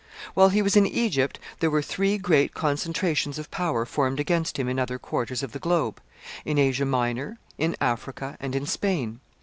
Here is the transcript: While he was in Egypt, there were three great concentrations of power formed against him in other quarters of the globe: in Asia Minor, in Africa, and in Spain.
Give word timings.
While 0.33 0.49
he 0.49 0.63
was 0.63 0.75
in 0.75 0.87
Egypt, 0.87 1.39
there 1.59 1.69
were 1.69 1.83
three 1.83 2.17
great 2.17 2.55
concentrations 2.55 3.37
of 3.37 3.51
power 3.51 3.85
formed 3.85 4.19
against 4.19 4.57
him 4.57 4.67
in 4.67 4.79
other 4.79 4.97
quarters 4.97 5.43
of 5.43 5.51
the 5.51 5.59
globe: 5.59 6.01
in 6.43 6.57
Asia 6.57 6.85
Minor, 6.85 7.37
in 7.59 7.75
Africa, 7.79 8.35
and 8.39 8.55
in 8.55 8.65
Spain. 8.65 9.19